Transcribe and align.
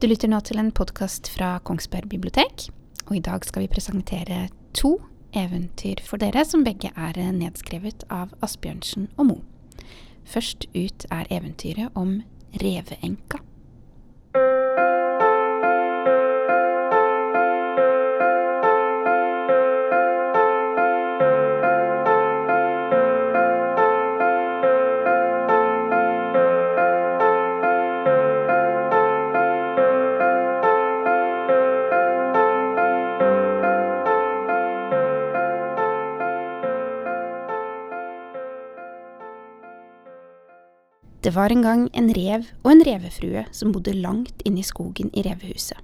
Du 0.00 0.06
lytter 0.08 0.30
nå 0.32 0.38
til 0.40 0.56
en 0.56 0.70
podkast 0.72 1.28
fra 1.28 1.58
Kongsberg 1.60 2.06
bibliotek, 2.08 2.70
og 3.10 3.18
i 3.18 3.20
dag 3.20 3.42
skal 3.44 3.66
vi 3.66 3.68
presentere 3.68 4.46
to 4.72 4.94
eventyr 5.36 6.00
for 6.06 6.16
dere 6.16 6.40
som 6.48 6.62
begge 6.64 6.88
er 6.96 7.18
nedskrevet 7.36 8.06
av 8.08 8.32
Asbjørnsen 8.40 9.10
og 9.20 9.28
Moe. 9.28 9.84
Først 10.24 10.64
ut 10.72 11.04
er 11.12 11.28
eventyret 11.28 11.92
om 11.92 12.22
Reveenka. 12.64 13.42
Det 41.20 41.34
var 41.36 41.52
en 41.52 41.62
gang 41.62 41.88
en 41.92 42.08
rev 42.16 42.46
og 42.62 42.70
en 42.72 42.84
revefrue 42.86 43.44
som 43.52 43.72
bodde 43.74 43.92
langt 43.92 44.40
inne 44.48 44.62
i 44.62 44.66
skogen 44.66 45.10
i 45.12 45.24
revehuset. 45.26 45.76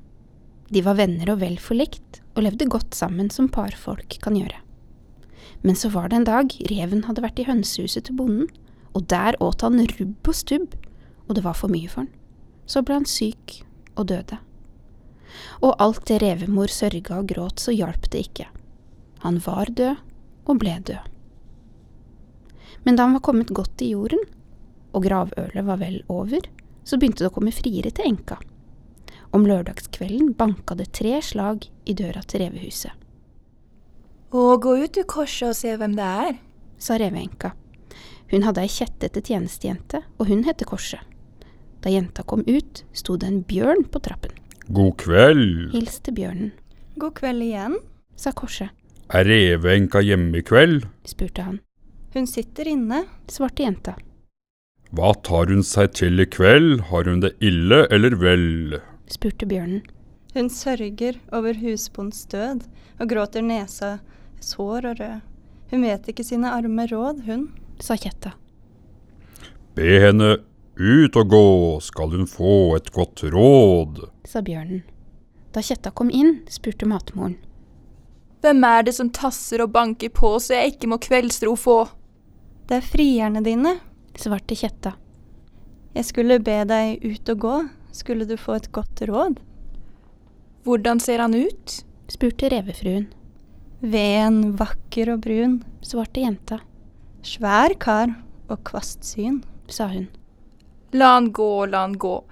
De 0.72 0.80
var 0.82 0.96
venner 0.98 1.28
og 1.30 1.42
vel 1.42 1.58
forlikt, 1.62 2.22
og 2.34 2.44
levde 2.44 2.68
godt 2.68 2.96
sammen 2.96 3.28
som 3.32 3.48
parfolk 3.52 4.18
kan 4.24 4.36
gjøre. 4.36 4.58
Men 5.62 5.76
så 5.78 5.88
var 5.92 6.08
det 6.08 6.18
en 6.20 6.28
dag 6.28 6.56
reven 6.70 7.04
hadde 7.06 7.22
vært 7.24 7.38
i 7.40 7.46
hønsehuset 7.48 8.08
til 8.08 8.16
bonden, 8.18 8.48
og 8.96 9.06
der 9.12 9.36
åt 9.44 9.62
han 9.64 9.80
rubb 9.98 10.28
og 10.28 10.36
stubb, 10.36 10.74
og 11.28 11.36
det 11.36 11.44
var 11.44 11.56
for 11.56 11.72
mye 11.72 11.88
for 11.88 12.04
han. 12.04 12.12
Så 12.66 12.82
ble 12.82 12.98
han 12.98 13.08
syk 13.08 13.60
og 13.94 14.08
døde. 14.10 14.38
Og 15.60 15.76
alt 15.82 16.04
det 16.08 16.20
revemor 16.22 16.72
sørga 16.72 17.20
og 17.20 17.28
gråt, 17.30 17.60
så 17.60 17.74
hjalp 17.76 18.08
det 18.12 18.24
ikke. 18.28 18.48
Han 19.24 19.40
var 19.44 19.68
død 19.68 20.00
og 20.46 20.60
ble 20.62 20.78
død. 20.86 21.12
Men 22.86 22.96
da 22.96 23.06
han 23.06 23.16
var 23.16 23.24
kommet 23.26 23.52
godt 23.54 23.82
i 23.82 23.92
jorden, 23.92 24.22
og 24.96 25.04
gravølet 25.04 25.66
var 25.66 25.80
vel 25.82 26.00
over, 26.12 26.46
så 26.86 26.96
begynte 26.96 27.24
det 27.24 27.30
å 27.30 27.36
komme 27.36 27.52
friere 27.54 27.92
til 27.92 28.08
enka. 28.08 28.38
Om 29.36 29.44
lørdagskvelden 29.44 30.32
banka 30.38 30.76
det 30.78 30.92
tre 30.96 31.18
slag 31.22 31.66
i 31.84 31.94
døra 31.98 32.22
til 32.24 32.46
revehuset. 32.46 32.94
Å, 34.32 34.56
gå 34.58 34.72
ut 34.80 34.96
du, 34.96 35.02
korset, 35.06 35.50
og 35.52 35.58
se 35.58 35.76
hvem 35.78 35.94
det 35.98 36.06
er, 36.26 36.38
sa 36.82 36.96
reveenka. 37.00 37.52
Hun 38.32 38.42
hadde 38.42 38.64
ei 38.64 38.70
kjettete 38.70 39.22
tjenestejente, 39.22 40.02
og 40.18 40.30
hun 40.30 40.42
het 40.48 40.64
Korset. 40.66 41.02
Da 41.84 41.92
jenta 41.92 42.24
kom 42.26 42.42
ut, 42.48 42.82
sto 42.96 43.14
det 43.20 43.28
en 43.28 43.42
bjørn 43.46 43.84
på 43.92 44.02
trappen. 44.02 44.34
God 44.66 44.96
kveld. 44.98 45.70
Hilste 45.76 46.10
bjørnen. 46.14 46.50
God 46.98 47.14
kveld 47.20 47.44
igjen. 47.46 47.78
sa 48.16 48.32
Korset. 48.34 48.72
Er 49.14 49.28
reveenka 49.28 50.02
hjemme 50.02 50.40
i 50.40 50.42
kveld? 50.42 50.88
spurte 51.06 51.44
han. 51.46 51.60
Hun 52.16 52.26
sitter 52.26 52.66
inne. 52.66 53.04
Svarte 53.30 53.62
jenta. 53.62 53.94
Hva 54.96 55.10
tar 55.26 55.50
hun 55.52 55.60
seg 55.66 55.90
til 55.98 56.22
i 56.22 56.24
kveld, 56.24 56.86
har 56.88 57.04
hun 57.04 57.20
det 57.20 57.34
ille 57.44 57.82
eller 57.92 58.14
vel? 58.16 58.78
spurte 59.12 59.44
bjørnen. 59.44 59.82
Hun 60.32 60.46
sørger 60.48 61.18
over 61.36 61.58
husbondens 61.60 62.22
død 62.32 62.62
og 63.00 63.10
gråter 63.10 63.44
nesa 63.44 63.98
sår 64.40 64.86
og 64.88 65.02
rød. 65.02 65.18
Hun 65.72 65.84
vet 65.84 66.08
ikke 66.08 66.24
sine 66.24 66.48
arme 66.48 66.86
råd, 66.88 67.20
hun. 67.26 67.50
sa 67.80 67.96
kjetta. 68.00 68.32
Be 69.76 69.98
henne 70.00 70.38
ut 70.80 71.16
og 71.20 71.28
gå, 71.28 71.46
skal 71.84 72.14
hun 72.16 72.24
få 72.30 72.76
et 72.78 72.88
godt 72.92 73.26
råd. 73.34 74.00
sa 74.24 74.40
bjørnen. 74.40 74.80
Da 75.52 75.60
kjetta 75.60 75.92
kom 75.92 76.08
inn, 76.08 76.40
spurte 76.48 76.88
matmoren. 76.88 77.36
Hvem 78.40 78.64
er 78.64 78.88
det 78.88 78.96
som 78.96 79.10
tasser 79.12 79.60
og 79.60 79.74
banker 79.76 80.08
på 80.08 80.38
så 80.40 80.56
jeg 80.56 80.72
ikke 80.76 80.88
må 80.88 80.98
kveldsro 81.04 81.52
få? 81.56 81.76
Det 82.68 82.80
er 82.80 82.88
frierne 82.94 83.44
dine. 83.44 83.76
Svarte 84.20 84.56
kjetta. 84.58 84.94
Jeg 85.96 86.08
skulle 86.10 86.38
be 86.44 86.58
deg 86.68 87.04
ut 87.04 87.30
og 87.32 87.42
gå, 87.44 87.56
skulle 87.96 88.26
du 88.28 88.36
få 88.36 88.58
et 88.58 88.70
godt 88.72 89.02
råd. 89.08 89.38
Hvordan 90.66 91.00
ser 91.00 91.22
han 91.24 91.34
ut? 91.34 91.82
spurte 92.10 92.50
revefruen. 92.52 93.08
Ven, 93.80 94.56
vakker 94.56 95.12
og 95.14 95.24
brun, 95.24 95.60
Svarte 95.84 96.22
jenta, 96.22 96.60
svær 97.22 97.74
kar 97.78 98.14
og 98.48 98.62
kvast 98.66 99.04
syn. 99.04 99.42
sa 99.68 99.88
hun. 99.88 100.08
La 100.92 101.14
han 101.14 101.32
gå, 101.32 101.66
la 101.66 101.80
han 101.84 101.94
gå. 101.98 102.24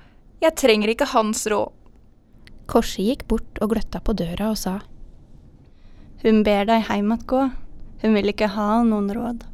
Jeg 0.42 0.56
trenger 0.56 0.88
ikke 0.88 1.10
hans 1.10 1.46
råd. 1.46 1.72
Korset 2.66 3.04
gikk 3.04 3.26
bort 3.28 3.58
og 3.60 3.74
gløtta 3.74 4.00
på 4.00 4.14
døra 4.16 4.50
og 4.50 4.58
sa. 4.58 4.80
Hun 6.22 6.42
ber 6.42 6.64
deg 6.64 6.86
heim 6.88 7.12
att 7.12 7.26
gå, 7.26 7.50
hun 8.02 8.14
vil 8.14 8.28
ikke 8.28 8.48
ha 8.48 8.82
noen 8.82 9.10
råd. 9.14 9.44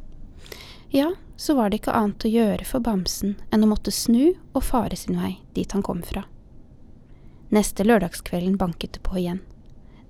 Ja, 0.89 1.11
så 1.41 1.55
var 1.57 1.71
det 1.71 1.79
ikke 1.81 1.93
annet 1.97 2.25
å 2.27 2.29
gjøre 2.29 2.65
for 2.69 2.83
bamsen 2.85 3.31
enn 3.49 3.63
å 3.65 3.69
måtte 3.71 3.89
snu 3.89 4.35
og 4.53 4.61
fare 4.61 4.97
sin 4.99 5.17
vei 5.17 5.39
dit 5.55 5.71
han 5.73 5.81
kom 5.81 6.03
fra. 6.05 6.27
Neste 7.49 7.81
lørdagskvelden 7.87 8.59
banket 8.61 8.93
det 8.93 9.01
på 9.07 9.17
igjen. 9.17 9.39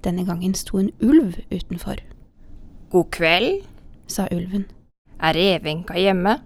Denne 0.03 0.25
gangen 0.27 0.51
sto 0.57 0.81
en 0.81 0.89
ulv 0.99 1.37
utenfor, 1.49 2.01
God 2.91 3.07
kveld, 3.15 3.61
sa 4.11 4.25
ulven. 4.27 4.65
er 5.23 5.37
Revenka 5.37 5.95
hjemme? 5.95 6.41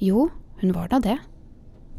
Jo, 0.00 0.30
hun 0.62 0.72
var 0.72 0.88
da 0.88 1.00
det, 1.04 1.18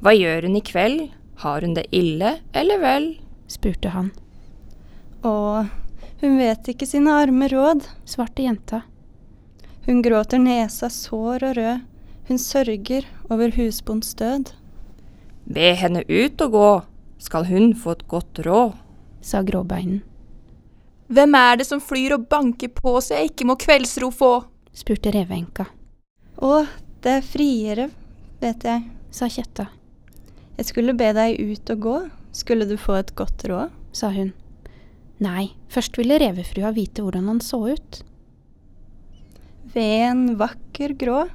Hva 0.02 0.14
gjør 0.14 0.48
hun 0.48 0.58
i 0.58 0.62
kveld, 0.66 1.12
har 1.44 1.62
hun 1.62 1.76
det 1.78 1.86
ille 1.92 2.40
eller 2.54 2.82
vel? 2.82 3.06
spurte 3.48 3.94
han, 3.94 4.10
Å, 5.22 5.68
hun 6.24 6.38
vet 6.40 6.72
ikke 6.74 6.88
sine 6.90 7.14
arme 7.14 7.48
råd. 7.52 7.86
svarte 8.06 8.42
jenta, 8.42 8.82
Hun 9.86 10.02
gråter 10.02 10.40
nesa 10.42 10.90
sår 10.90 11.44
og 11.52 11.56
rød. 11.58 11.86
Hun 12.28 12.38
sørger 12.42 13.06
over 13.32 13.52
husbonds 13.56 14.14
død. 14.20 14.52
Be 15.48 15.70
henne 15.80 16.02
ut 16.10 16.42
og 16.44 16.52
gå, 16.52 16.70
skal 17.24 17.46
hun 17.48 17.72
få 17.76 17.96
et 17.96 18.08
godt 18.12 18.42
råd. 18.46 18.76
sa 19.22 19.42
gråbeinen, 19.44 20.02
Hvem 21.10 21.36
er 21.36 21.56
det 21.58 21.66
som 21.68 21.80
flyr 21.80 22.14
og 22.18 22.28
banker 22.30 22.68
på 22.68 22.98
så 23.02 23.16
jeg 23.16 23.32
ikke 23.32 23.46
må 23.48 23.56
kveldsro 23.60 24.12
få? 24.12 24.32
spurte 24.76 25.12
reveenka, 25.12 25.66
Å, 26.38 26.66
det 27.02 27.12
er 27.18 27.22
friere, 27.26 27.90
vet 28.42 28.64
jeg. 28.64 28.84
sa 29.12 29.26
kjetta, 29.28 29.68
Jeg 30.58 30.66
skulle 30.66 30.94
be 30.94 31.14
deg 31.14 31.40
ut 31.40 31.70
og 31.70 31.80
gå, 31.80 31.96
skulle 32.34 32.66
du 32.68 32.76
få 32.78 33.00
et 33.00 33.16
godt 33.16 33.44
råd. 33.48 33.72
sa 33.94 34.10
hun. 34.12 34.34
Nei, 35.20 35.54
først 35.70 35.98
ville 35.98 36.20
revefrua 36.20 36.72
vite 36.76 37.02
hvordan 37.02 37.28
han 37.28 37.40
så 37.40 37.64
ut, 37.74 38.04
Ven, 39.74 40.38
vakker, 40.38 40.94
grå. 40.98 41.28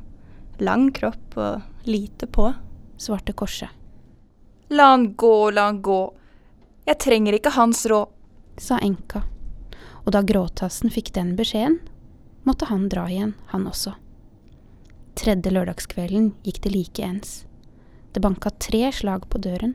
Lang 0.63 0.93
kropp 0.95 1.37
og 1.37 1.89
lite 1.89 2.27
på. 2.31 2.53
svarte 2.97 3.33
korset, 3.33 3.69
La 4.71 4.93
han 4.93 5.15
gå, 5.15 5.51
la 5.51 5.65
han 5.65 5.83
gå. 5.83 6.15
Jeg 6.87 6.99
trenger 6.99 7.35
ikke 7.35 7.51
hans 7.51 7.87
råd. 7.87 8.09
sa 8.59 8.79
enka, 8.79 9.23
og 10.05 10.13
da 10.13 10.21
gråtassen 10.23 10.91
fikk 10.91 11.13
den 11.17 11.35
beskjeden, 11.37 11.79
måtte 12.45 12.69
han 12.69 12.89
dra 12.89 13.09
igjen, 13.11 13.35
han 13.47 13.67
også. 13.67 13.95
Tredje 15.19 15.51
lørdagskvelden 15.51 16.35
gikk 16.45 16.63
det 16.63 16.73
like 16.73 17.03
ens. 17.03 17.47
Det 18.13 18.21
banka 18.21 18.51
tre 18.51 18.93
slag 18.93 19.29
på 19.29 19.41
døren, 19.41 19.75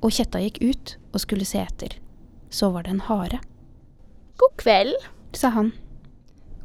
og 0.00 0.12
kjetta 0.12 0.40
gikk 0.44 0.60
ut 0.62 0.96
og 1.12 1.20
skulle 1.20 1.48
se 1.48 1.58
etter. 1.64 1.96
Så 2.50 2.70
var 2.70 2.84
det 2.84 2.90
en 2.90 3.06
hare, 3.08 3.40
God 4.36 4.56
kveld. 4.56 4.94
sa 5.32 5.48
han, 5.48 5.72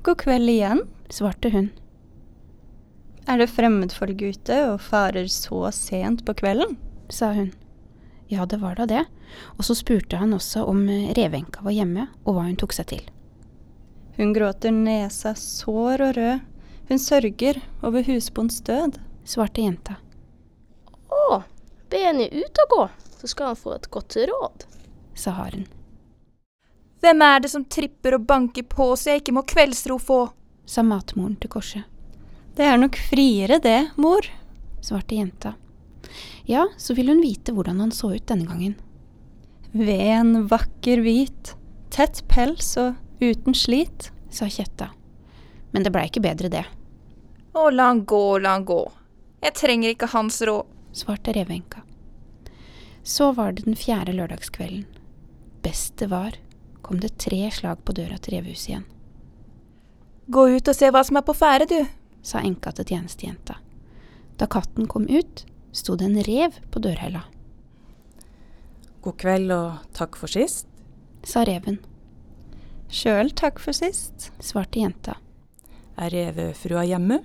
God 0.03 0.17
kveld 0.17 0.49
igjen. 0.49 0.85
svarte 1.09 1.49
hun, 1.49 1.71
Er 3.25 3.39
det 3.41 3.49
fremmedfolk 3.49 4.21
ute 4.21 4.57
og 4.69 4.81
farer 4.85 5.25
så 5.31 5.65
sent 5.73 6.25
på 6.25 6.35
kvelden? 6.37 6.77
sa 7.09 7.31
hun. 7.33 7.51
Ja, 8.29 8.45
det 8.45 8.57
var 8.61 8.75
da 8.75 8.85
det, 8.89 9.03
og 9.57 9.65
så 9.65 9.75
spurte 9.77 10.17
han 10.17 10.33
også 10.33 10.63
om 10.65 10.87
revenka 11.17 11.61
var 11.65 11.73
hjemme, 11.73 12.07
og 12.25 12.37
hva 12.37 12.45
hun 12.47 12.57
tok 12.57 12.73
seg 12.73 12.87
til. 12.89 13.03
Hun 14.17 14.33
gråter 14.33 14.73
nesa 14.73 15.35
sår 15.37 16.01
og 16.05 16.15
rød. 16.17 16.43
Hun 16.89 17.01
sørger 17.01 17.59
over 17.83 18.05
husbondens 18.05 18.61
død. 18.61 18.99
Svarte 19.25 19.61
jenta, 19.65 19.95
Å, 21.09 21.41
be 21.89 21.97
henne 21.97 22.27
ut 22.29 22.59
og 22.61 22.73
gå, 22.75 22.83
så 23.17 23.29
skal 23.31 23.47
han 23.51 23.57
få 23.57 23.73
et 23.73 23.87
godt 23.89 24.17
råd. 24.29 24.65
sa 25.17 25.31
haren, 25.33 25.65
Hvem 27.01 27.21
er 27.21 27.39
det 27.39 27.49
som 27.49 27.65
tripper 27.65 28.19
og 28.19 28.27
banker 28.29 28.63
på 28.69 28.91
så 28.95 29.15
jeg 29.15 29.23
ikke 29.23 29.33
må 29.33 29.41
kveldsro 29.49 29.97
få? 29.97 30.19
sa 30.65 30.83
matmoren 30.85 31.35
til 31.41 31.49
korset, 31.49 31.83
Det 32.55 32.63
er 32.63 32.77
nok 32.79 32.95
friere 33.09 33.59
det, 33.59 33.91
mor. 33.99 34.23
svarte 34.81 35.15
jenta. 35.15 35.55
Ja, 36.47 36.67
så 36.77 36.93
vil 36.93 37.09
hun 37.11 37.21
vite 37.21 37.51
hvordan 37.51 37.81
han 37.83 37.91
så 37.91 38.13
ut 38.15 38.27
denne 38.29 38.47
gangen. 38.47 38.75
Ven, 39.75 40.45
vakker, 40.47 41.01
hvit. 41.03 41.55
Tett 41.91 42.21
pels 42.31 42.77
og 42.79 42.95
uten 43.19 43.53
slit. 43.53 44.11
sa 44.29 44.47
Kjetta. 44.47 44.89
Men 45.71 45.83
det 45.83 45.91
blei 45.91 46.07
ikke 46.07 46.23
bedre, 46.23 46.49
det, 46.49 46.65
Å, 47.55 47.69
la 47.71 47.87
han 47.87 48.05
gå, 48.05 48.37
la 48.39 48.55
han 48.57 48.65
gå. 48.67 48.81
Jeg 49.43 49.55
trenger 49.55 49.89
ikke 49.91 50.11
hans 50.11 50.41
råd. 50.41 50.65
svarte 50.95 51.33
reveenka. 51.35 51.83
Så 53.03 53.31
var 53.31 53.51
det 53.51 53.63
den 53.65 53.75
fjerde 53.75 54.15
lørdagskvelden. 54.15 54.85
Best 55.63 55.97
det 55.97 56.07
var, 56.11 56.35
kom 56.81 56.99
det 56.99 57.17
tre 57.17 57.51
slag 57.51 57.83
på 57.83 57.95
døra 57.95 58.17
til 58.17 58.37
revehuset 58.37 58.69
igjen, 58.69 58.85
Gå 60.27 60.47
ut 60.57 60.67
og 60.67 60.75
se 60.75 60.89
hva 60.89 61.03
som 61.05 61.17
er 61.19 61.21
på 61.21 61.35
ferde, 61.37 61.67
du. 61.69 62.04
Sa 62.25 62.41
enka 62.41 62.73
til 62.75 62.89
tjenestejenta. 62.89 63.59
Da 64.39 64.47
katten 64.51 64.87
kom 64.91 65.05
ut, 65.07 65.45
sto 65.71 65.95
det 65.95 66.09
en 66.09 66.21
rev 66.25 66.57
på 66.73 66.81
dørhella, 66.83 67.23
God 69.05 69.19
kveld 69.21 69.51
og 69.53 69.83
takk 69.93 70.15
for 70.17 70.31
sist. 70.31 70.65
sa 71.21 71.43
reven, 71.45 71.77
Sjøl 72.89 73.29
takk 73.37 73.59
for 73.61 73.73
sist. 73.73 74.31
svarte 74.41 74.79
jenta, 74.81 75.15
Er 75.97 76.09
revefrua 76.09 76.83
hjemme? 76.85 77.19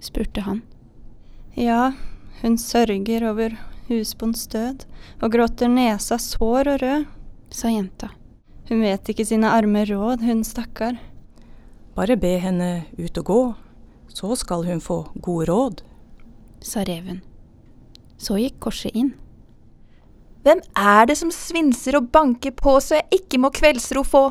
spurte 0.00 0.40
han, 0.42 0.62
Ja, 1.56 1.92
hun 2.42 2.58
sørger 2.58 3.30
over 3.30 3.54
husbonds 3.88 4.46
død 4.46 4.84
og 5.22 5.30
gråter 5.32 5.68
nesa 5.68 6.18
sår 6.18 6.72
og 6.74 6.82
rød. 6.82 7.06
sa 7.50 7.68
jenta, 7.68 8.10
Hun 8.68 8.80
vet 8.80 9.08
ikke 9.08 9.24
sine 9.24 9.46
arme 9.46 9.84
råd, 9.84 10.20
hun 10.20 10.42
stakkar. 10.42 10.98
Bare 11.94 12.16
be 12.16 12.38
henne 12.38 12.86
ut 12.98 13.18
og 13.18 13.24
gå, 13.24 13.54
så 14.14 14.30
skal 14.38 14.64
hun 14.68 14.80
få 14.80 15.02
gode 15.20 15.48
råd. 15.50 15.82
sa 16.64 16.80
reven. 16.86 17.20
Så 18.16 18.38
gikk 18.40 18.60
korset 18.60 18.94
inn, 18.94 19.12
Hvem 20.44 20.60
er 20.76 21.06
det 21.08 21.14
som 21.16 21.30
svinser 21.32 21.96
og 21.96 22.10
banker 22.12 22.52
på 22.52 22.74
så 22.84 22.98
jeg 22.98 23.20
ikke 23.20 23.38
må 23.40 23.48
kveldsro 23.50 24.02
få? 24.04 24.24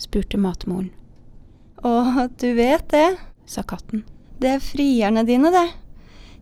spurte 0.00 0.38
matmoren, 0.40 0.88
Å, 1.84 2.28
du 2.40 2.54
vet 2.56 2.88
det. 2.88 3.18
sa 3.46 3.62
katten, 3.62 4.04
Det 4.40 4.48
er 4.54 4.58
frierne 4.64 5.24
dine, 5.28 5.50
det. 5.52 5.68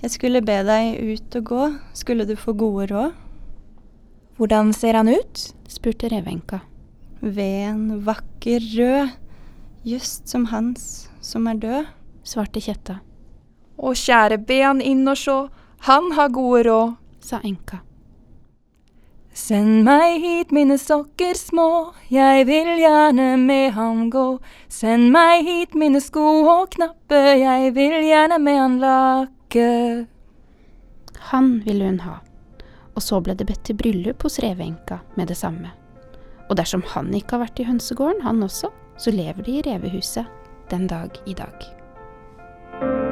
Jeg 0.03 0.11
skulle 0.15 0.41
be 0.47 0.61
deg 0.63 1.01
ut 1.03 1.37
og 1.41 1.45
gå, 1.45 1.65
skulle 1.95 2.25
du 2.27 2.37
få 2.39 2.53
gode 2.55 2.87
råd. 2.93 3.13
Hvordan 4.39 4.73
ser 4.73 4.95
han 4.95 5.09
ut? 5.11 5.53
spurte 5.69 6.09
revenka, 6.09 6.61
Ven, 7.21 8.05
vakker, 8.07 8.63
rød, 8.79 9.11
just 9.85 10.29
som 10.29 10.45
hans 10.47 11.09
som 11.21 11.47
er 11.51 11.59
død. 11.59 11.87
Svarte 12.29 12.63
kjetta, 12.63 13.01
Å 13.79 13.93
kjære, 13.95 14.41
be 14.43 14.63
han 14.63 14.81
inn 14.83 15.07
og 15.07 15.17
sjå, 15.17 15.37
han 15.87 16.11
har 16.19 16.33
gode 16.35 16.65
råd. 16.67 16.97
sa 17.23 17.41
enka, 17.45 17.83
Send 19.39 19.85
meg 19.87 20.19
hit 20.19 20.51
mine 20.51 20.75
sokker 20.83 21.37
små, 21.39 21.95
jeg 22.11 22.47
vil 22.49 22.73
gjerne 22.81 23.37
med 23.39 23.71
han 23.77 24.09
gå. 24.11 24.41
Send 24.67 25.13
meg 25.15 25.47
hit 25.47 25.77
mine 25.79 26.01
sko 26.03 26.25
og 26.43 26.73
knappe, 26.75 27.21
jeg 27.39 27.71
vil 27.77 28.01
gjerne 28.09 28.41
med 28.43 28.59
han 28.59 28.77
lakke. 28.83 29.69
Han 31.31 31.63
ville 31.63 31.87
hun 31.87 32.03
ha, 32.03 32.19
og 32.97 33.05
så 33.05 33.23
ble 33.23 33.39
det 33.39 33.47
bedt 33.47 33.63
til 33.69 33.79
bryllup 33.79 34.27
hos 34.27 34.41
reveenka 34.43 35.05
med 35.15 35.31
det 35.31 35.39
samme. 35.39 35.71
Og 36.51 36.59
dersom 36.59 36.83
han 36.97 37.15
ikke 37.15 37.37
har 37.37 37.47
vært 37.47 37.63
i 37.63 37.71
hønsegården, 37.71 38.25
han 38.27 38.43
også, 38.43 38.75
så 38.99 39.15
lever 39.15 39.47
de 39.47 39.61
i 39.61 39.67
revehuset 39.71 40.27
den 40.73 40.91
dag 40.91 41.15
i 41.31 41.39
dag. 41.39 41.78
thank 42.81 42.93
you 42.93 43.08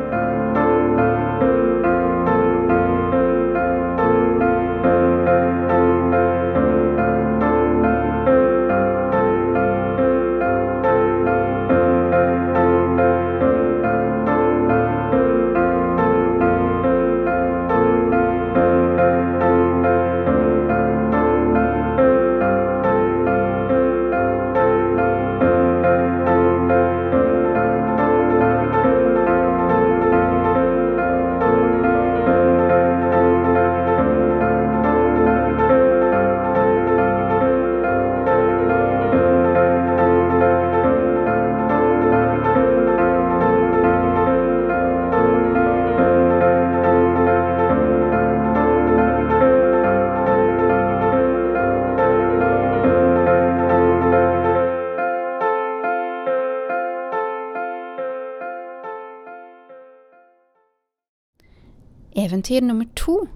Eventyr 62.16 62.64
nummer 62.64 62.86
to 62.96 63.26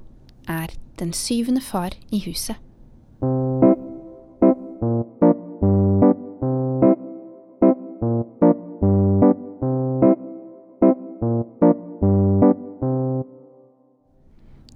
er 0.48 0.72
Den 0.98 1.12
syvende 1.12 1.60
far 1.60 1.92
i 2.08 2.20
huset. 2.24 2.56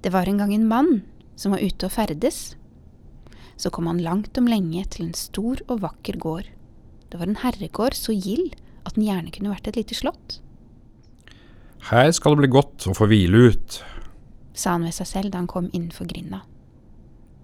Det 0.05 0.13
var 0.13 0.29
en 0.29 0.37
gang 0.37 0.53
en 0.53 0.69
mann 0.69 1.03
som 1.37 1.57
var 1.57 1.65
ute 1.65 1.89
og 1.89 1.93
ferdes. 1.93 2.59
Så 3.57 3.73
kom 3.73 3.87
han 3.89 4.05
langt 4.05 4.37
om 4.37 4.47
lenge 4.53 4.85
til 4.85 5.07
en 5.07 5.17
stor 5.17 5.65
og 5.65 5.81
vakker 5.81 6.21
gård. 6.21 6.53
Det 7.09 7.17
var 7.17 7.33
en 7.33 7.41
herregård 7.41 7.97
så 7.97 8.13
gild 8.13 8.53
at 8.85 8.97
den 8.97 9.09
gjerne 9.09 9.33
kunne 9.33 9.57
vært 9.57 9.73
et 9.73 9.81
lite 9.81 9.97
slott, 9.97 10.41
Her 11.85 12.11
skal 12.17 12.33
det 12.33 12.45
bli 12.45 12.49
godt 12.49 12.87
å 12.89 12.95
få 12.97 13.05
hvile 13.11 13.51
ut. 13.53 13.75
Sa 14.55 14.77
han 14.77 14.87
ved 14.87 14.95
seg 14.97 15.09
selv 15.11 15.33
da 15.35 15.41
han 15.43 15.51
kom 15.51 15.69
innenfor 15.73 16.07
grinda. 16.11 16.45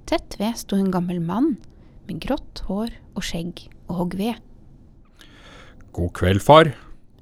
Tett 0.07 0.39
ved 0.41 0.57
sto 0.59 0.79
en 0.79 0.91
gammel 0.95 1.21
mann 1.23 1.57
med 2.09 2.23
grått 2.23 2.63
hår 2.67 2.95
og 3.15 3.27
skjegg 3.27 3.67
og 3.89 3.97
hogg 4.01 4.17
ved, 4.19 4.39
God 5.93 6.13
kveld, 6.15 6.39
far. 6.41 6.71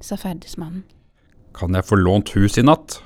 sa 0.01 0.15
ferdesmannen, 0.15 0.83
Kan 1.53 1.73
jeg 1.73 1.83
få 1.85 1.95
lånt 1.97 2.29
hus 2.37 2.57
i 2.57 2.61
natt? 2.61 3.01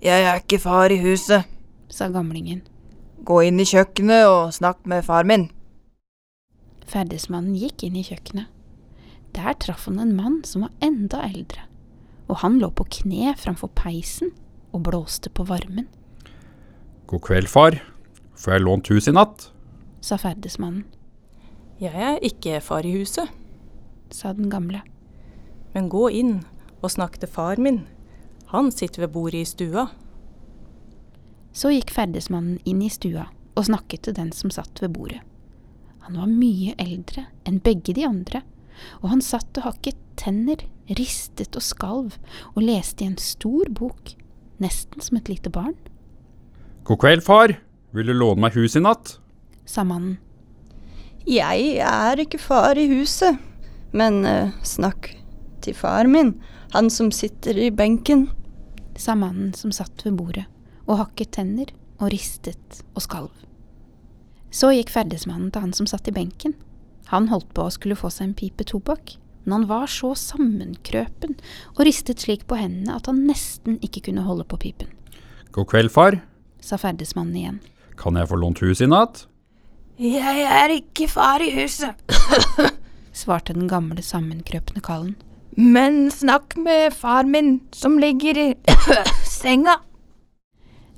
Jeg 0.00 0.24
er 0.24 0.40
ikke 0.40 0.58
far 0.58 0.90
i 0.90 0.96
huset. 1.02 1.44
sa 1.88 2.08
gamlingen. 2.08 2.62
Gå 3.24 3.42
inn 3.44 3.60
i 3.60 3.64
kjøkkenet 3.64 4.26
og 4.28 4.52
snakk 4.52 4.86
med 4.86 5.04
far 5.04 5.24
min. 5.24 5.50
Ferdesmannen 6.86 7.56
gikk 7.56 7.84
inn 7.84 7.96
i 7.96 8.04
kjøkkenet. 8.04 8.46
Der 9.36 9.52
traff 9.60 9.86
han 9.86 9.98
en 9.98 10.16
mann 10.16 10.44
som 10.44 10.62
var 10.62 10.72
enda 10.80 11.20
eldre, 11.28 11.64
og 12.28 12.40
han 12.42 12.58
lå 12.58 12.70
på 12.70 12.84
kne 12.88 13.34
framfor 13.36 13.68
peisen 13.76 14.32
og 14.78 14.86
blåste 14.86 15.30
på 15.30 15.44
varmen, 15.48 15.88
God 17.08 17.22
kveld, 17.24 17.48
far. 17.48 17.78
Får 18.36 18.52
jeg 18.52 18.62
lånt 18.62 18.88
hus 18.92 19.08
i 19.08 19.14
natt? 19.16 19.48
sa 20.04 20.16
ferdesmannen, 20.20 20.84
Jeg 21.80 21.94
er 21.94 22.18
ikke 22.22 22.60
far 22.62 22.86
i 22.86 22.92
huset, 22.98 23.28
sa 24.10 24.32
den 24.32 24.50
gamle. 24.50 24.82
men 25.74 25.88
gå 25.88 26.08
inn 26.10 26.44
og 26.82 26.90
snakk 26.90 27.18
til 27.20 27.28
far 27.28 27.56
min. 27.60 27.86
Han 28.52 28.70
sitter 28.72 29.02
ved 29.04 29.12
bordet 29.12 29.40
i 29.42 29.44
stua. 29.44 29.88
Så 31.52 31.70
gikk 31.70 31.90
ferdesmannen 31.94 32.58
inn 32.64 32.82
i 32.82 32.88
stua 32.88 33.26
og 33.56 33.66
snakket 33.68 34.02
til 34.06 34.14
den 34.14 34.32
som 34.32 34.50
satt 34.50 34.80
ved 34.82 34.92
bordet. 34.94 35.20
Han 36.06 36.16
var 36.16 36.30
mye 36.30 36.74
eldre 36.78 37.26
enn 37.46 37.60
begge 37.60 37.94
de 37.94 38.06
andre, 38.06 38.42
og 39.02 39.10
han 39.10 39.20
satt 39.24 39.58
og 39.58 39.66
hakket 39.66 39.96
tenner, 40.16 40.62
ristet 40.88 41.56
og 41.58 41.62
skalv, 41.62 42.16
og 42.54 42.62
leste 42.62 43.04
i 43.04 43.08
en 43.10 43.18
stor 43.20 43.68
bok, 43.70 44.14
nesten 44.62 45.04
som 45.04 45.18
et 45.20 45.28
lite 45.30 45.52
barn, 45.52 45.76
God 46.88 47.02
kveld, 47.02 47.20
far. 47.20 47.52
Vil 47.92 48.08
du 48.08 48.14
låne 48.16 48.40
meg 48.40 48.54
hus 48.56 48.72
i 48.78 48.80
natt? 48.80 49.18
sa 49.68 49.82
mannen. 49.84 50.16
Jeg 51.28 51.74
er 51.84 52.22
ikke 52.22 52.40
far 52.40 52.78
i 52.80 52.86
huset, 52.88 53.36
men 53.92 54.22
uh, 54.24 54.54
snakk 54.64 55.10
til 55.60 55.76
far 55.76 56.08
min, 56.08 56.38
han 56.72 56.88
som 56.88 57.10
sitter 57.12 57.58
i 57.60 57.68
benken. 57.68 58.30
sa 58.96 59.14
mannen 59.14 59.52
som 59.54 59.70
satt 59.70 60.00
ved 60.04 60.16
bordet 60.16 60.46
og 60.88 60.96
hakket 60.98 61.36
tenner 61.36 61.68
og 62.00 62.08
ristet 62.10 62.80
og 62.96 63.04
skalv. 63.04 63.30
Så 64.50 64.72
gikk 64.72 64.88
ferdesmannen 64.90 65.52
til 65.52 65.66
han 65.66 65.76
som 65.76 65.86
satt 65.86 66.08
i 66.08 66.14
benken. 66.16 66.54
Han 67.12 67.28
holdt 67.28 67.52
på 67.54 67.66
å 67.68 67.70
skulle 67.70 67.98
få 68.00 68.08
seg 68.10 68.30
en 68.30 68.34
pipe 68.34 68.64
tobakk, 68.64 69.18
men 69.48 69.62
han 69.62 69.68
var 69.70 69.88
så 69.88 70.10
sammenkrøpen 70.12 71.38
og 71.72 71.80
ristet 71.88 72.20
slik 72.20 72.42
på 72.44 72.58
hendene 72.60 72.98
at 72.98 73.08
han 73.08 73.22
nesten 73.24 73.78
ikke 73.80 74.02
kunne 74.10 74.26
holde 74.26 74.44
på 74.44 74.58
pipen, 74.60 74.90
God 75.56 75.70
kveld, 75.70 75.88
far. 75.88 76.18
sa 76.60 76.76
ferdesmannen 76.76 77.36
igjen. 77.40 77.60
Kan 77.96 78.18
jeg 78.20 78.28
få 78.28 78.36
lånt 78.36 78.60
hus 78.60 78.82
i 78.84 78.88
natt? 78.90 79.24
Jeg 79.96 80.44
er 80.44 80.74
ikke 80.76 81.08
far 81.08 81.40
i 81.40 81.48
huset. 81.56 81.96
svarte 83.16 83.56
den 83.56 83.70
gamle 83.72 84.04
sammenkrøpne 84.04 84.84
kallen. 84.84 85.16
Men 85.56 86.10
snakk 86.12 86.58
med 86.60 86.92
far 86.92 87.24
min, 87.24 87.62
som 87.72 87.96
ligger 87.98 88.36
i 88.36 88.48
senga. 89.40 89.78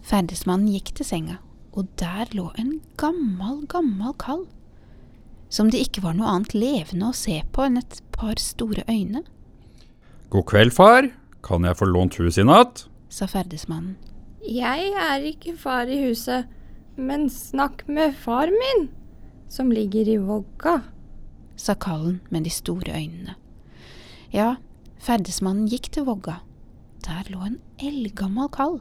Ferdesmannen 0.03 0.75
gikk 0.75 0.91
til 0.99 1.07
senga, 1.07 1.39
og 1.71 1.87
der 2.03 2.35
lå 2.35 2.51
en 2.59 2.81
gammel, 2.99 3.63
gammel 3.71 4.13
kalv, 4.19 4.49
som 5.51 5.71
det 5.71 5.83
ikke 5.85 6.05
var 6.05 6.15
noe 6.17 6.31
annet 6.31 6.55
levende 6.55 7.11
å 7.11 7.17
se 7.17 7.41
på 7.53 7.67
enn 7.67 7.81
et 7.83 8.01
par 8.15 8.39
store 8.41 8.87
øyne, 8.89 9.25
God 10.31 10.47
kveld, 10.47 10.71
far. 10.71 11.09
Kan 11.43 11.65
jeg 11.67 11.75
få 11.75 11.89
lånt 11.91 12.15
huset 12.21 12.45
i 12.45 12.47
natt? 12.47 12.85
sa 13.11 13.27
ferdesmannen. 13.27 13.97
Jeg 14.47 14.93
er 14.95 15.25
ikke 15.27 15.57
far 15.59 15.91
i 15.91 15.97
huset, 16.05 16.47
men 16.95 17.27
snakk 17.27 17.83
med 17.91 18.15
far 18.15 18.53
min, 18.55 18.87
som 19.51 19.73
ligger 19.75 20.07
i 20.07 20.21
vogga. 20.23 20.81
sa 21.57 21.75
kallen 21.75 22.21
med 22.31 22.47
de 22.47 22.51
store 22.51 22.95
øynene. 22.95 23.35
Ja, 24.33 24.55
ferdesmannen 25.03 25.67
gikk 25.69 25.91
til 25.93 26.07
vogga. 26.07 26.39
Der 27.05 27.27
lå 27.29 27.43
en 27.45 27.59
eldgammel 27.83 28.49
kall, 28.55 28.79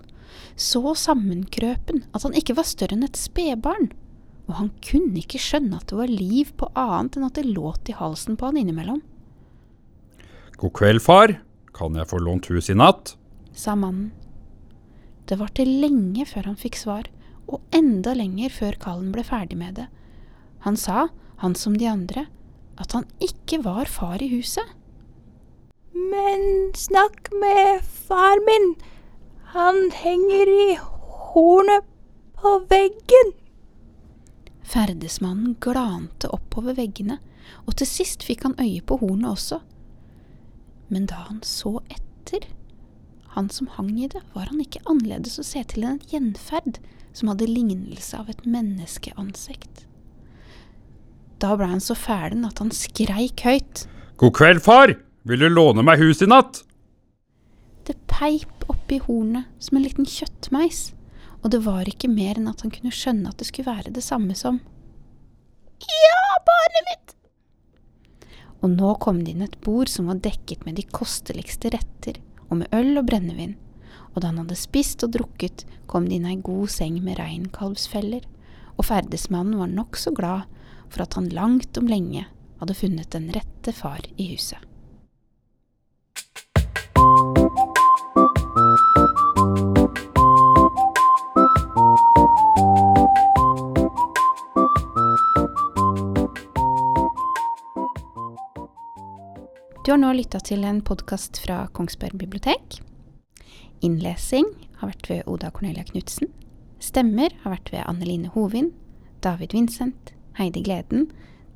så 0.55 0.93
sammenkrøpen 0.93 2.05
at 2.13 2.23
han 2.23 2.37
ikke 2.37 2.55
var 2.55 2.69
større 2.69 2.95
enn 2.95 3.03
et 3.03 3.17
spedbarn, 3.17 3.89
og 4.49 4.57
han 4.57 4.71
kunne 4.81 5.21
ikke 5.21 5.39
skjønne 5.41 5.77
at 5.77 5.91
det 5.91 5.99
var 5.99 6.09
liv 6.09 6.49
på 6.57 6.71
annet 6.73 7.19
enn 7.19 7.27
at 7.27 7.37
det 7.37 7.45
låt 7.45 7.91
i 7.91 7.95
halsen 7.95 8.37
på 8.39 8.49
han 8.49 8.57
innimellom, 8.59 9.03
God 10.59 10.73
kveld, 10.75 10.99
far. 10.99 11.37
Kan 11.71 11.95
jeg 11.95 12.09
få 12.09 12.17
lånt 12.19 12.49
hus 12.51 12.67
i 12.67 12.75
natt? 12.75 13.13
sa 13.55 13.75
mannen. 13.79 14.11
Det 15.29 15.37
var 15.39 15.53
til 15.55 15.69
lenge 15.79 16.25
før 16.27 16.49
han 16.49 16.57
fikk 16.59 16.75
svar, 16.79 17.07
og 17.47 17.61
enda 17.75 18.11
lenger 18.17 18.51
før 18.51 18.75
kallen 18.81 19.13
ble 19.13 19.23
ferdig 19.23 19.55
med 19.59 19.77
det. 19.79 19.87
Han 20.65 20.75
sa, 20.75 21.07
han 21.39 21.55
som 21.55 21.77
de 21.79 21.87
andre, 21.87 22.25
at 22.79 22.91
han 22.95 23.07
ikke 23.23 23.61
var 23.63 23.87
far 23.87 24.19
i 24.23 24.29
huset. 24.33 24.65
Men 25.95 26.73
snakk 26.75 27.31
med 27.39 27.83
far 27.83 28.43
min. 28.47 28.73
Han 29.55 29.89
henger 29.95 30.51
i 30.51 30.67
hornet 30.79 31.87
på 32.39 32.57
veggen. 32.71 33.35
Ferdesmannen 34.69 35.55
glante 35.63 36.29
oppover 36.29 36.77
veggene, 36.77 37.17
og 37.65 37.79
til 37.79 37.89
sist 37.89 38.25
fikk 38.25 38.45
han 38.45 38.57
øye 38.61 38.83
på 38.85 38.99
hornet 39.01 39.31
også. 39.31 39.61
Men 40.93 41.07
da 41.09 41.23
han 41.29 41.41
så 41.45 41.79
etter, 41.89 42.45
han 43.33 43.49
som 43.53 43.69
hang 43.77 43.91
i 43.97 44.09
det, 44.09 44.21
var 44.35 44.49
han 44.51 44.61
ikke 44.61 44.83
annerledes 44.89 45.39
å 45.41 45.45
se 45.45 45.63
til 45.69 45.85
enn 45.85 45.97
et 45.97 46.13
gjenferd 46.13 46.79
som 47.17 47.31
hadde 47.31 47.49
lignelse 47.49 48.17
av 48.17 48.29
et 48.29 48.45
menneskeansikt. 48.45 49.85
Da 51.39 51.55
ble 51.57 51.69
han 51.71 51.81
så 51.81 51.95
fælen 51.95 52.45
at 52.45 52.59
han 52.61 52.71
skreik 52.75 53.45
høyt. 53.47 53.85
God 54.19 54.35
kveld, 54.35 54.61
far. 54.65 54.93
Vil 55.29 55.45
du 55.45 55.49
låne 55.49 55.85
meg 55.85 56.01
huset 56.01 56.27
i 56.27 56.31
natt? 56.31 56.63
Det 57.87 57.95
peip 58.11 58.67
oppi 58.69 58.99
hornet 59.05 59.47
som 59.63 59.79
en 59.79 59.85
liten 59.85 60.07
kjøttmeis, 60.09 60.89
og 61.43 61.51
det 61.53 61.61
var 61.65 61.87
ikke 61.87 62.11
mer 62.11 62.39
enn 62.39 62.49
at 62.51 62.65
han 62.65 62.73
kunne 62.73 62.93
skjønne 62.93 63.31
at 63.31 63.39
det 63.39 63.47
skulle 63.49 63.71
være 63.71 63.93
det 63.95 64.03
samme 64.03 64.35
som 64.37 64.59
Ja, 65.79 66.23
barnet 66.47 66.89
mitt! 66.89 67.15
Og 68.59 68.73
nå 68.73 68.91
kom 68.99 69.21
det 69.23 69.35
inn 69.35 69.45
et 69.45 69.59
bord 69.63 69.91
som 69.91 70.09
var 70.11 70.19
dekket 70.23 70.65
med 70.67 70.75
de 70.75 70.83
kosteligste 70.83 71.71
retter, 71.71 72.19
og 72.49 72.59
med 72.59 72.73
øl 72.75 72.99
og 72.99 73.05
brennevin, 73.07 73.55
og 74.11 74.19
da 74.19 74.31
han 74.31 74.41
hadde 74.41 74.57
spist 74.59 75.05
og 75.07 75.13
drukket, 75.15 75.63
kom 75.87 76.09
det 76.09 76.19
inn 76.19 76.27
ei 76.27 76.35
god 76.43 76.67
seng 76.73 76.99
med 77.05 77.19
reinkalvsfeller, 77.21 78.25
og 78.75 78.87
ferdesmannen 78.89 79.59
var 79.61 79.71
nokså 79.71 80.11
glad 80.17 80.49
for 80.89 81.05
at 81.05 81.15
han 81.15 81.31
langt 81.31 81.77
om 81.79 81.87
lenge 81.87 82.25
hadde 82.59 82.75
funnet 82.75 83.11
den 83.15 83.29
rette 83.31 83.73
far 83.75 84.03
i 84.17 84.33
huset. 84.33 84.59
Du 99.89 99.93
har 99.93 99.97
nå 99.97 100.11
lytta 100.13 100.37
til 100.45 100.61
en 100.69 100.83
podkast 100.85 101.39
fra 101.41 101.63
Kongsberg 101.73 102.13
bibliotek. 102.21 102.75
Innlesing 103.81 104.45
har 104.77 104.91
vært 104.91 105.07
ved 105.09 105.23
Oda 105.25 105.49
Cornelia 105.49 105.81
Knutsen. 105.87 106.29
Stemmer 106.77 107.33
har 107.41 107.55
vært 107.55 107.71
ved 107.73 107.81
Anneline 107.89 108.29
Hovin, 108.35 108.67
David 109.25 109.55
Vincent, 109.57 110.11
Heidi 110.37 110.61
Gleden, 110.67 111.07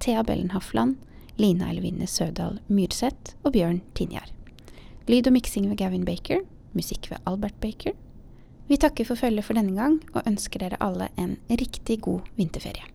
Thea 0.01 0.23
Bellen 0.25 0.49
Hafland, 0.55 0.95
Lina 1.37 1.69
Elvine 1.69 2.09
Sødal 2.09 2.57
Myrseth 2.73 3.35
og 3.43 3.53
Bjørn 3.53 3.83
Tinjar. 3.93 4.33
Lyd 5.05 5.29
og 5.29 5.37
miksing 5.37 5.69
ved 5.69 5.77
Gavin 5.83 6.09
Baker, 6.09 6.41
musikk 6.73 7.11
ved 7.13 7.21
Albert 7.29 7.61
Baker. 7.61 7.93
Vi 8.65 8.81
takker 8.81 9.11
for 9.11 9.21
følget 9.27 9.45
for 9.45 9.61
denne 9.61 9.77
gang, 9.77 10.01
og 10.17 10.25
ønsker 10.25 10.65
dere 10.65 10.81
alle 10.81 11.13
en 11.21 11.37
riktig 11.53 12.01
god 12.09 12.25
vinterferie. 12.41 12.92